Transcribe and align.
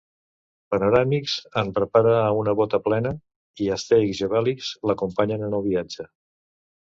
Panoràmix 0.73 1.33
en 1.61 1.67
prepara 1.75 2.13
una 2.37 2.55
bota 2.61 2.79
plena, 2.87 3.11
i 3.65 3.69
Astèrix 3.75 4.21
i 4.23 4.27
Obèlix 4.29 4.71
l'acompanyen 4.93 5.45
en 5.49 5.57
el 5.59 5.67
viatge. 5.67 6.07